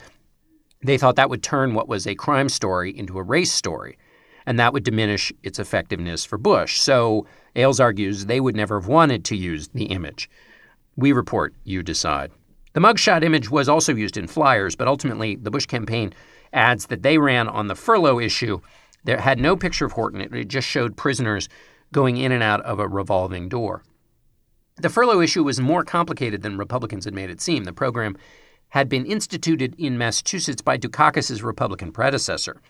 [0.84, 3.98] they thought that would turn what was a crime story into a race story,
[4.46, 6.80] and that would diminish its effectiveness for Bush.
[6.80, 10.30] So Ailes argues they would never have wanted to use the image.
[10.96, 12.32] We report, you decide.
[12.74, 16.14] The mugshot image was also used in flyers, but ultimately, the Bush campaign
[16.54, 18.62] ads that they ran on the furlough issue
[19.08, 20.20] there had no picture of Horton.
[20.20, 21.48] It just showed prisoners
[21.94, 23.82] going in and out of a revolving door.
[24.76, 27.64] The furlough issue was more complicated than Republicans had made it seem.
[27.64, 28.18] The program
[28.68, 32.62] had been instituted in Massachusetts by Dukakis's Republican predecessor.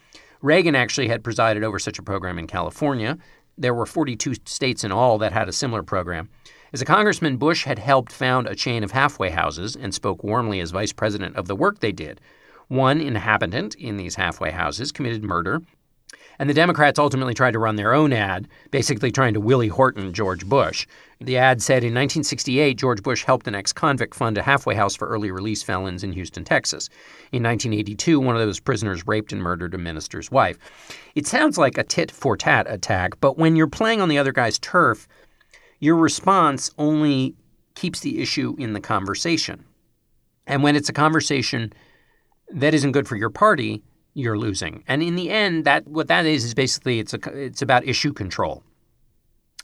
[0.43, 3.17] Reagan actually had presided over such a program in California.
[3.57, 6.29] There were 42 states in all that had a similar program.
[6.71, 10.59] As a congressman, Bush had helped found a chain of halfway houses and spoke warmly
[10.59, 12.21] as vice president of the work they did.
[12.67, 15.63] One inhabitant in these halfway houses committed murder
[16.39, 20.13] and the Democrats ultimately tried to run their own ad, basically trying to Willie Horton
[20.13, 20.87] George Bush.
[21.19, 24.95] The ad said in 1968, George Bush helped an ex convict fund a halfway house
[24.95, 26.89] for early release felons in Houston, Texas.
[27.31, 30.57] In 1982, one of those prisoners raped and murdered a minister's wife.
[31.15, 34.31] It sounds like a tit for tat attack, but when you're playing on the other
[34.31, 35.07] guy's turf,
[35.79, 37.35] your response only
[37.75, 39.63] keeps the issue in the conversation.
[40.45, 41.73] And when it's a conversation
[42.51, 43.83] that isn't good for your party,
[44.17, 44.83] you're losing.
[44.87, 48.13] And in the end, that what that is is basically it's a it's about issue
[48.13, 48.63] control,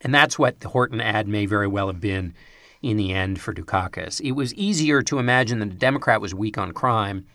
[0.02, 2.36] and that's what the Horton ad may very well have been
[2.84, 4.22] in the end for Dukakis.
[4.22, 7.26] It was easier to imagine that a Democrat was weak on crime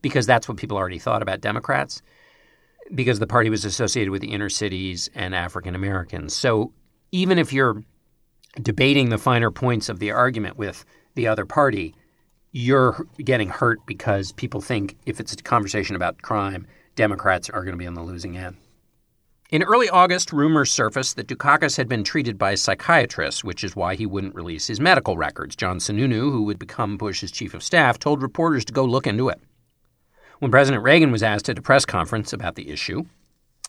[0.00, 2.02] because that's what people already thought about Democrats,
[2.94, 6.34] because the party was associated with the inner cities and African Americans.
[6.34, 6.72] So
[7.10, 7.82] even if you're
[8.62, 10.84] debating the finer points of the argument with
[11.16, 11.96] the other party,
[12.52, 17.74] you're getting hurt because people think if it's a conversation about crime, Democrats are going
[17.74, 18.56] to be on the losing end.
[19.50, 23.74] In early August, rumors surfaced that Dukakis had been treated by a psychiatrist, which is
[23.74, 25.56] why he wouldn't release his medical records.
[25.56, 29.28] John Sununu, who would become Bush's chief of staff, told reporters to go look into
[29.28, 29.40] it.
[30.38, 33.04] When President Reagan was asked at a press conference about the issue,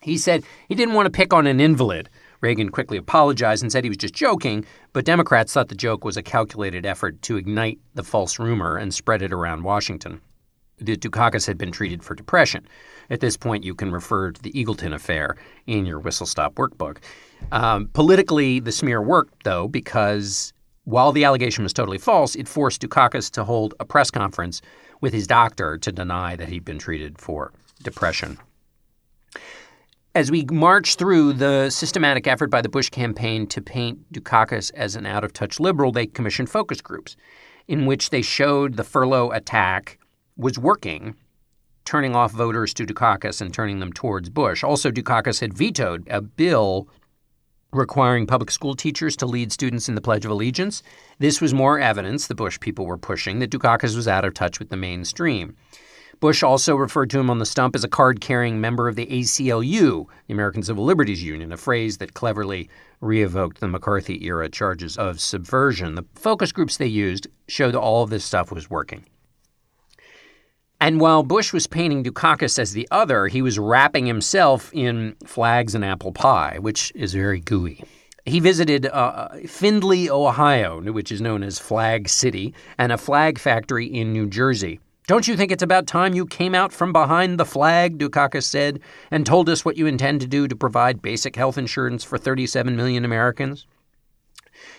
[0.02, 2.10] he said he didn't want to pick on an invalid
[2.42, 6.18] Reagan quickly apologized and said he was just joking, but Democrats thought the joke was
[6.18, 10.20] a calculated effort to ignite the false rumor and spread it around Washington.
[10.80, 12.68] The Dukakis had been treated for depression.
[13.12, 16.98] At this point, you can refer to the Eagleton affair in your whistle stop workbook.
[17.52, 20.54] Um, politically, the smear worked, though, because
[20.86, 24.62] while the allegation was totally false, it forced Dukakis to hold a press conference
[25.02, 27.52] with his doctor to deny that he'd been treated for
[27.84, 28.40] depression.
[30.14, 34.98] As we march through the systematic effort by the Bush campaign to paint Dukakis as
[34.98, 37.16] an out of touch liberal, they commissioned focus groups
[37.66, 39.98] in which they showed the furlough attack
[40.36, 41.16] was working,
[41.86, 44.66] turning off voters to Dukakis and turning them towards Bush.
[44.66, 46.90] Also, Dukakis had vetoed a bill
[47.72, 50.84] requiring public school teachers to lead students in the Pledge of Allegiance.
[51.20, 54.60] This was more evidence the Bush people were pushing that Dukakis was out of touch
[54.60, 55.56] with the mainstream.
[56.22, 59.08] Bush also referred to him on the stump as a card carrying member of the
[59.08, 62.70] ACLU, the American Civil Liberties Union, a phrase that cleverly
[63.02, 65.96] re evoked the McCarthy era charges of subversion.
[65.96, 69.04] The focus groups they used showed all of this stuff was working.
[70.80, 75.74] And while Bush was painting Dukakis as the other, he was wrapping himself in flags
[75.74, 77.84] and apple pie, which is very gooey.
[78.28, 83.88] He visited uh, Findlay, Ohio, which is known as Flag City, and a flag factory
[83.88, 84.80] in New Jersey.
[85.12, 88.80] Don't you think it's about time you came out from behind the flag, Dukakis said,
[89.12, 92.78] and told us what you intend to do to provide basic health insurance for 37
[92.78, 93.68] million Americans?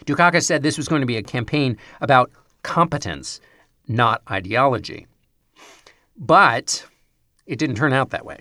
[0.07, 2.31] Dukakis said this was going to be a campaign about
[2.62, 3.42] competence,
[3.88, 5.07] not ideology.
[6.16, 6.87] But
[7.45, 8.38] it didn't turn out that way.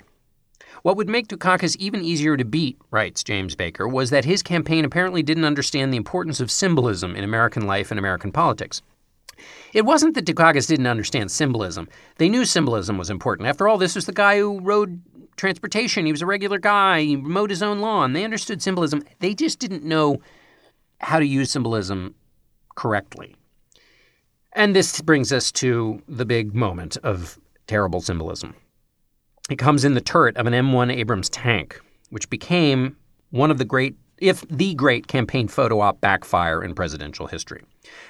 [0.83, 4.85] What would make Dukakis even easier to beat, writes James Baker, was that his campaign
[4.85, 8.81] apparently didn't understand the importance of symbolism in American life and American politics.
[9.73, 11.87] It wasn't that Dukakis didn't understand symbolism.
[12.17, 13.47] They knew symbolism was important.
[13.47, 15.01] After all, this was the guy who rode
[15.37, 16.05] transportation.
[16.05, 17.01] He was a regular guy.
[17.01, 18.13] He mowed his own lawn.
[18.13, 19.03] They understood symbolism.
[19.19, 20.21] They just didn't know
[20.99, 22.15] how to use symbolism
[22.75, 23.35] correctly.
[24.53, 28.55] And this brings us to the big moment of terrible symbolism.
[29.49, 31.79] It comes in the turret of an M1 Abrams tank.
[32.11, 32.97] which became
[33.29, 37.63] one of the great, if the great campaign photo op backfire in presidential history.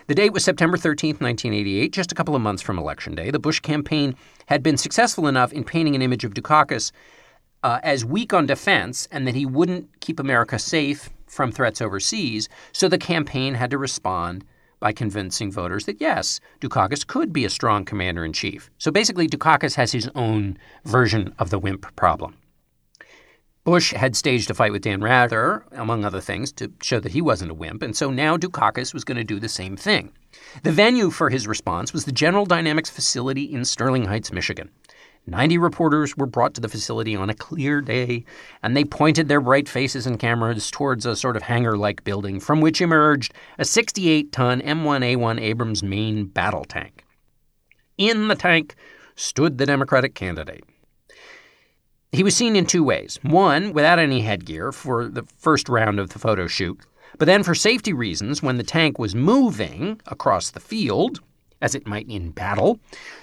[0.07, 3.31] The date was September 13, 1988, just a couple of months from Election Day.
[3.31, 4.15] The Bush campaign
[4.47, 6.91] had been successful enough in painting an image of Dukakis
[7.63, 12.49] uh, as weak on defense and that he wouldn't keep America safe from threats overseas,
[12.73, 14.43] so the campaign had to respond
[14.81, 18.69] by convincing voters that yes, Dukakis could be a strong commander in chief.
[18.79, 22.35] So basically, Dukakis has his own version of the wimp problem.
[23.63, 27.21] Bush had staged a fight with Dan Rather, among other things, to show that he
[27.21, 30.11] wasn't a wimp, and so now Dukakis was going to do the same thing.
[30.63, 34.71] The venue for his response was the General Dynamics facility in Sterling Heights, Michigan.
[35.27, 38.25] Ninety reporters were brought to the facility on a clear day,
[38.63, 42.39] and they pointed their bright faces and cameras towards a sort of hangar like building
[42.39, 47.05] from which emerged a 68 ton M1A1 Abrams main battle tank.
[47.99, 48.73] In the tank
[49.15, 50.63] stood the Democratic candidate.
[52.11, 53.19] He was seen in two ways.
[53.21, 56.79] One, without any headgear for the first round of the photo shoot,
[57.17, 61.21] but then for safety reasons, when the tank was moving across the field,
[61.61, 62.79] as it might in battle,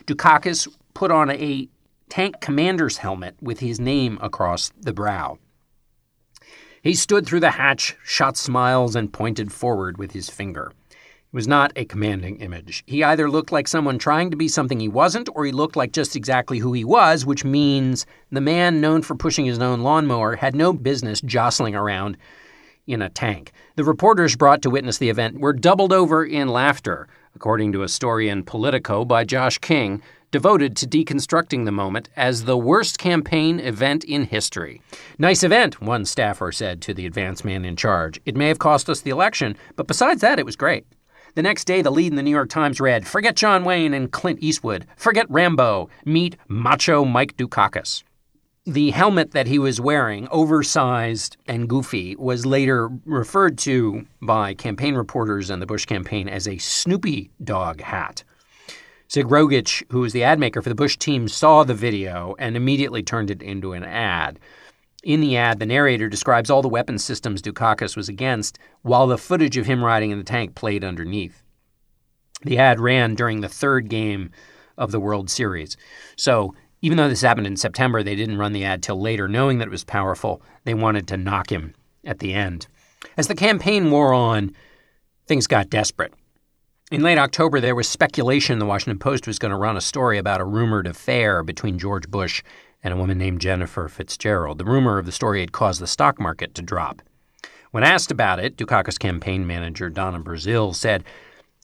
[0.06, 1.68] Dukakis put on a
[2.08, 5.38] tank commander's helmet with his name across the brow.
[6.82, 10.72] He stood through the hatch, shot smiles, and pointed forward with his finger.
[11.30, 12.82] Was not a commanding image.
[12.86, 15.92] He either looked like someone trying to be something he wasn't, or he looked like
[15.92, 20.36] just exactly who he was, which means the man known for pushing his own lawnmower
[20.36, 22.16] had no business jostling around
[22.86, 23.52] in a tank.
[23.76, 27.88] The reporters brought to witness the event were doubled over in laughter, according to a
[27.88, 33.60] story in Politico by Josh King, devoted to deconstructing the moment as the worst campaign
[33.60, 34.80] event in history.
[35.18, 38.18] Nice event, one staffer said to the advance man in charge.
[38.24, 40.86] It may have cost us the election, but besides that, it was great.
[41.38, 44.10] The next day, the lead in the New York Times read Forget John Wayne and
[44.10, 44.88] Clint Eastwood.
[44.96, 45.88] Forget Rambo.
[46.04, 48.02] Meet Macho Mike Dukakis.
[48.66, 54.96] The helmet that he was wearing, oversized and goofy, was later referred to by campaign
[54.96, 58.24] reporters and the Bush campaign as a Snoopy dog hat.
[59.06, 62.56] Sig Rogich, who was the ad maker for the Bush team, saw the video and
[62.56, 64.40] immediately turned it into an ad.
[65.04, 69.18] In the ad, the narrator describes all the weapon systems Dukakis was against, while the
[69.18, 71.42] footage of him riding in the tank played underneath.
[72.42, 74.30] The ad ran during the third game
[74.76, 75.76] of the World Series.
[76.16, 79.58] So, even though this happened in September, they didn't run the ad till later, knowing
[79.58, 80.42] that it was powerful.
[80.64, 82.68] They wanted to knock him at the end.
[83.16, 84.54] As the campaign wore on,
[85.26, 86.12] things got desperate.
[86.90, 90.16] In late October, there was speculation the Washington Post was going to run a story
[90.18, 92.42] about a rumored affair between George Bush
[92.82, 94.58] and a woman named Jennifer Fitzgerald.
[94.58, 97.02] The rumor of the story had caused the stock market to drop.
[97.70, 101.04] When asked about it, Dukakis campaign manager Donna Brazile said,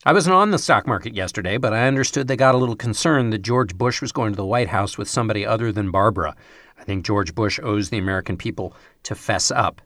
[0.06, 3.32] I wasn't on the stock market yesterday, but I understood they got a little concerned
[3.32, 6.36] that George Bush was going to the White House with somebody other than Barbara.
[6.78, 9.80] I think George Bush owes the American people to fess up.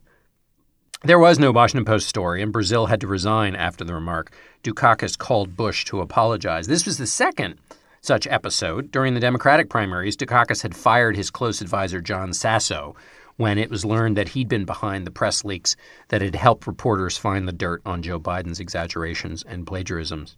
[1.05, 4.33] There was no Washington Post story, and Brazile had to resign after the remark.
[4.65, 6.67] Dukakis called Bush to apologize.
[6.67, 7.61] This was the second
[8.09, 8.91] such episode.
[8.91, 12.97] During the Democratic primaries, Dukakis had fired his close advisor, John Sasso,
[13.37, 15.77] when it was learned that he'd been behind the press leaks
[16.09, 20.37] that had helped reporters find the dirt on Joe Biden's exaggerations and plagiarisms.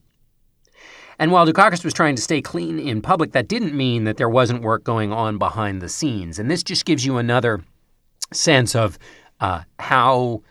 [1.20, 4.28] And while Dukakis was trying to stay clean in public, that didn't mean that there
[4.28, 6.40] wasn't work going on behind the scenes.
[6.40, 7.62] And this just gives you another
[8.32, 8.98] sense of
[9.38, 10.42] uh, how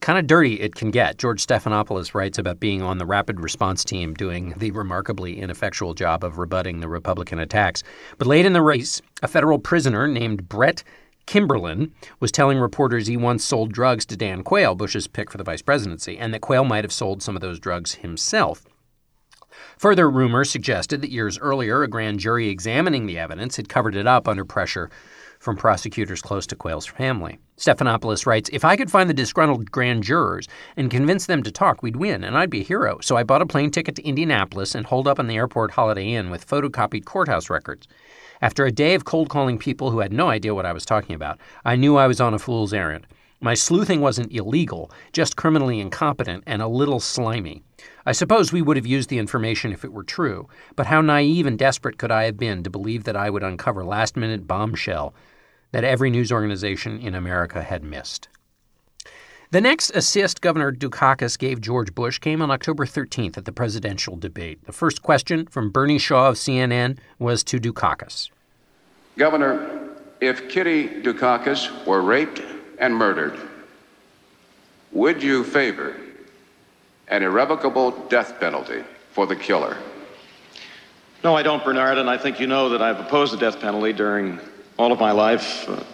[0.00, 1.18] kind of dirty it can get.
[1.18, 6.24] George Stephanopoulos writes about being on the rapid response team doing the remarkably ineffectual job
[6.24, 7.82] of rebutting the Republican attacks.
[8.18, 10.82] But late in the race, a federal prisoner named Brett
[11.26, 15.44] Kimberlin was telling reporters he once sold drugs to Dan Quayle, Bush's pick for the
[15.44, 18.64] vice presidency, and that Quayle might have sold some of those drugs himself.
[19.78, 24.06] Further rumors suggested that years earlier, a grand jury examining the evidence had covered it
[24.06, 24.90] up under pressure
[25.40, 27.38] from prosecutors close to Quayle's family.
[27.56, 31.82] Stephanopoulos writes If I could find the disgruntled grand jurors and convince them to talk,
[31.82, 32.98] we'd win, and I'd be a hero.
[33.00, 36.12] So I bought a plane ticket to Indianapolis and holed up in the airport Holiday
[36.12, 37.88] Inn with photocopied courthouse records.
[38.42, 41.16] After a day of cold calling people who had no idea what I was talking
[41.16, 43.06] about, I knew I was on a fool's errand.
[43.42, 47.62] My sleuthing wasn't illegal, just criminally incompetent and a little slimy.
[48.04, 50.46] I suppose we would have used the information if it were true,
[50.76, 53.82] but how naive and desperate could I have been to believe that I would uncover
[53.82, 55.14] last minute bombshell
[55.72, 58.28] that every news organization in America had missed.
[59.52, 64.16] The next assist Governor Dukakis gave George Bush came on October 13th at the presidential
[64.16, 64.64] debate.
[64.66, 68.28] The first question from Bernie Shaw of CNN was to Dukakis
[69.16, 69.88] Governor,
[70.20, 72.42] if Kitty Dukakis were raped
[72.80, 73.38] and murdered,
[74.90, 75.94] would you favor
[77.08, 79.76] an irrevocable death penalty for the killer?
[81.22, 83.92] No, I don't, Bernard, and I think you know that I've opposed the death penalty
[83.92, 84.40] during
[84.78, 85.68] all of my life.
[85.68, 85.84] Uh,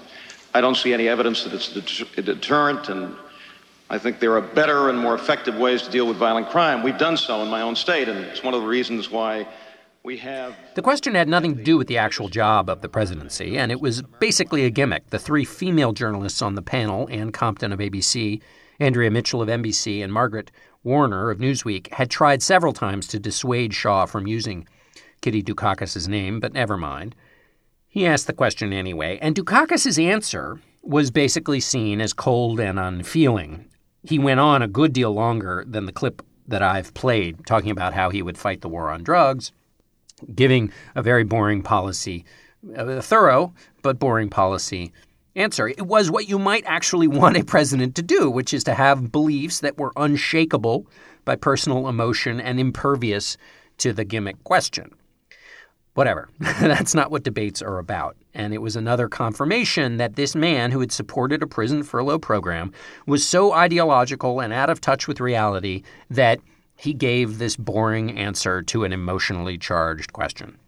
[0.55, 3.15] I don't see any evidence that it's a deterrent, and
[3.91, 6.83] I think there are better and more effective ways to deal with violent crime.
[6.83, 9.47] We've done so in my own state, and it's one of the reasons why.
[10.77, 13.81] The question had nothing to do with the actual job of the presidency, and it
[13.81, 15.11] was basically a gimmick.
[15.11, 18.41] The three female journalists on the panel, Ann Compton of ABC,
[18.79, 20.53] Andrea Mitchell of NBC, and Margaret
[20.85, 24.69] Warner of Newsweek, had tried several times to dissuade Shaw from using
[25.23, 27.17] Kitty Dukakis' name, but never mind.
[27.89, 33.67] He asked the question anyway, and Dukakis' answer was basically seen as cold and unfeeling.
[34.05, 37.95] He went on a good deal longer than the clip that I've played, talking about
[37.95, 39.51] how he would fight the war on drugs,
[40.35, 42.25] giving a very boring policy,
[42.75, 43.53] a thorough
[43.83, 44.93] but boring policy
[45.37, 45.69] answer.
[45.69, 49.13] It was what you might actually want a president to do, which is to have
[49.13, 50.87] beliefs that were unshakable
[51.25, 53.37] by personal emotion and impervious
[53.79, 54.91] to the gimmick question.
[55.95, 56.29] Whatever.
[56.39, 58.17] That's not what debates are about.
[58.35, 62.73] And it was another confirmation that this man who had supported a prison furlough program
[63.07, 66.41] was so ideological and out of touch with reality that
[66.77, 70.59] he gave this boring answer to an emotionally charged question.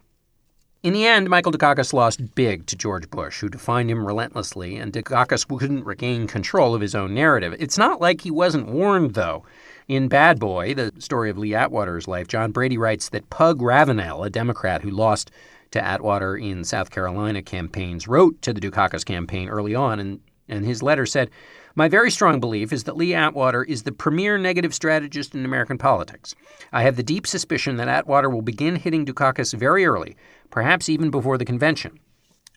[0.81, 4.93] In the end, Michael Dukakis lost big to George Bush, who defined him relentlessly, and
[4.93, 7.53] Dukakis couldn't regain control of his own narrative.
[7.59, 9.43] It's not like he wasn't warned, though.
[9.89, 14.23] In Bad Boy, the story of Lee Atwater's life, John Brady writes that Pug Ravenel,
[14.23, 15.31] a Democrat who lost
[15.71, 20.65] to Atwater in South Carolina campaigns, wrote to the Dukakis campaign early on, and, and
[20.65, 21.29] his letter said,
[21.75, 25.77] my very strong belief is that Lee Atwater is the premier negative strategist in American
[25.77, 26.35] politics.
[26.71, 30.15] I have the deep suspicion that Atwater will begin hitting Dukakis very early,
[30.49, 31.99] perhaps even before the convention.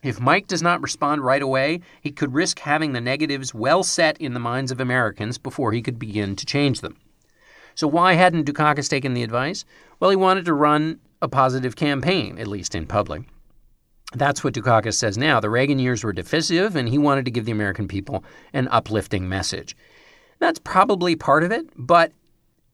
[0.03, 4.19] If Mike does not respond right away, he could risk having the negatives well set
[4.19, 6.97] in the minds of Americans before he could begin to change them.
[7.75, 9.65] So why hadn't Dukakis taken the advice?
[10.01, 13.23] Well, he wanted to run a positive campaign, at least in public.
[14.15, 15.41] That's what Dukakis says now.
[15.41, 19.29] The Reagan years were divisive, and he wanted to give the American people an uplifting
[19.29, 19.77] message.
[20.39, 22.13] That's probably part of it, but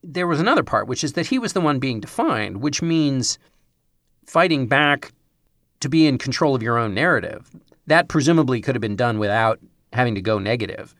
[0.03, 3.39] there was another part, which is that he was the one being defined, which means
[4.26, 5.12] fighting back
[5.80, 7.51] to be in control of your own narrative.
[7.86, 9.61] That presumably could have been done without
[9.93, 10.95] having to go negative.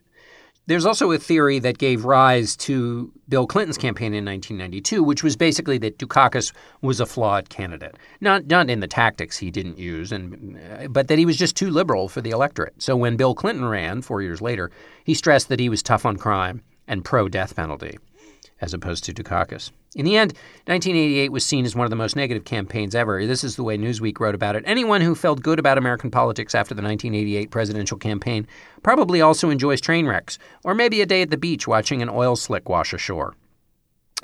[0.69, 5.35] There's also a theory that gave rise to Bill Clinton's campaign in 1992, which was
[5.35, 6.53] basically that Dukakis
[6.83, 7.97] was a flawed candidate.
[8.21, 11.57] Not, not in the tactics he didn't use, and, uh, but that he was just
[11.57, 12.75] too liberal for the electorate.
[12.83, 14.71] So when Bill Clinton ran four years later,
[15.05, 17.97] he stressed that he was tough on crime and pro death penalty
[18.61, 19.71] as opposed to Dukakis.
[19.95, 20.33] In the end,
[20.67, 23.25] 1988 was seen as one of the most negative campaigns ever.
[23.27, 24.65] This is the way Newsweek wrote about it.
[24.67, 28.47] Anyone who felt good about American politics after the 1988 presidential campaign
[28.83, 32.37] probably also enjoys train wrecks, or maybe a day at the beach watching an oil
[32.37, 33.35] slick wash ashore.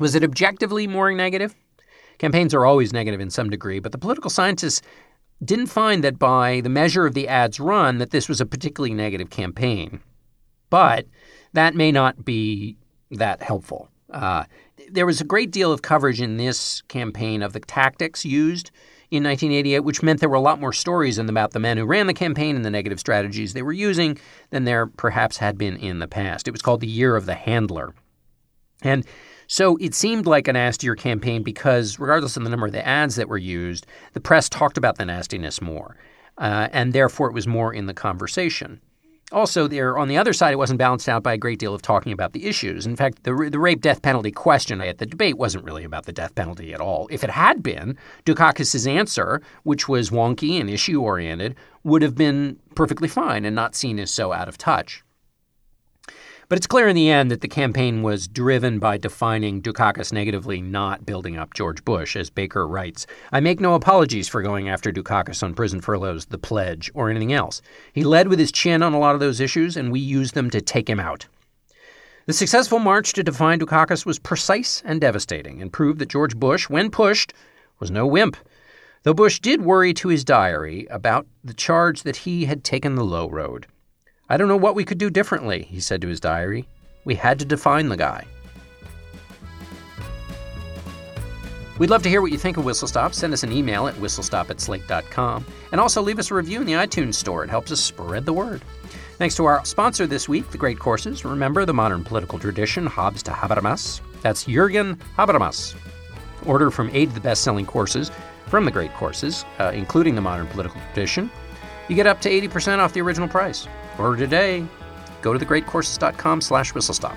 [0.00, 1.54] Was it objectively more negative?
[2.18, 4.82] Campaigns are always negative in some degree, but the political scientists
[5.44, 8.94] didn't find that by the measure of the ads run that this was a particularly
[8.94, 10.00] negative campaign.
[10.70, 11.06] But
[11.52, 12.76] that may not be
[13.10, 13.88] that helpful.
[14.14, 14.44] Uh,
[14.90, 18.70] there was a great deal of coverage in this campaign of the tactics used
[19.10, 22.06] in 1988, which meant there were a lot more stories about the men who ran
[22.06, 24.18] the campaign and the negative strategies they were using
[24.50, 26.46] than there perhaps had been in the past.
[26.46, 27.94] It was called the Year of the Handler.
[28.82, 29.04] And
[29.46, 33.16] so it seemed like a nastier campaign because, regardless of the number of the ads
[33.16, 35.96] that were used, the press talked about the nastiness more.
[36.38, 38.80] Uh, and therefore, it was more in the conversation.
[39.32, 41.82] Also, there on the other side, it wasn't balanced out by a great deal of
[41.82, 42.86] talking about the issues.
[42.86, 46.12] In fact, the, the rape death penalty question at the debate wasn't really about the
[46.12, 47.08] death penalty at all.
[47.10, 52.58] If it had been, Dukakis' answer, which was wonky and issue oriented, would have been
[52.74, 55.02] perfectly fine and not seen as so out of touch.
[56.48, 60.60] But it's clear in the end that the campaign was driven by defining Dukakis negatively,
[60.60, 63.06] not building up George Bush, as Baker writes.
[63.32, 67.32] I make no apologies for going after Dukakis on prison furloughs, the pledge, or anything
[67.32, 67.62] else.
[67.94, 70.50] He led with his chin on a lot of those issues, and we used them
[70.50, 71.26] to take him out.
[72.26, 76.68] The successful march to define Dukakis was precise and devastating, and proved that George Bush,
[76.68, 77.32] when pushed,
[77.80, 78.36] was no wimp.
[79.02, 83.04] Though Bush did worry to his diary about the charge that he had taken the
[83.04, 83.66] low road.
[84.28, 86.66] I don't know what we could do differently, he said to his diary.
[87.04, 88.24] We had to define the guy.
[91.78, 93.14] We'd love to hear what you think of Whistle Stop.
[93.14, 95.44] Send us an email at whistlestop at slate.com.
[95.72, 97.42] And also leave us a review in the iTunes store.
[97.42, 98.62] It helps us spread the word.
[99.18, 101.24] Thanks to our sponsor this week, The Great Courses.
[101.24, 104.00] Remember the modern political tradition, Hobbes to Habermas.
[104.22, 105.74] That's Jurgen Habermas.
[106.46, 108.10] Order from eight of the best selling courses
[108.46, 111.30] from The Great Courses, uh, including the modern political tradition.
[111.88, 113.66] You get up to 80% off the original price.
[113.98, 114.66] Order today.
[115.22, 117.16] Go to thegreatcourses.com slash whistlestop.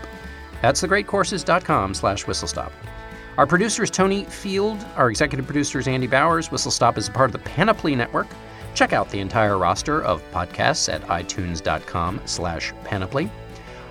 [0.62, 2.72] That's thegreatcourses.com slash whistlestop.
[3.38, 4.84] Our producer is Tony Field.
[4.96, 6.52] Our executive producer is Andy Bowers.
[6.52, 8.26] Whistle Stop is a part of the Panoply Network.
[8.74, 13.30] Check out the entire roster of podcasts at itunes.com slash panoply.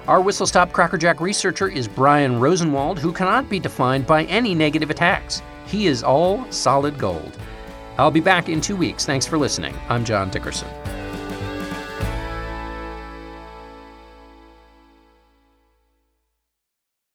[0.09, 4.91] Our Whistle Stop Crackerjack researcher is Brian Rosenwald, who cannot be defined by any negative
[4.91, 5.43] attacks.
[5.67, 7.39] He is all solid gold.
[7.99, 9.07] I'll be back in two weeks.
[9.07, 9.75] Thanks for listening.
[9.89, 10.69] I'm John Dickerson.